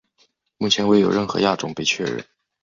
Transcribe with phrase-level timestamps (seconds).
[0.57, 2.25] 目前未有任何亚种被确认。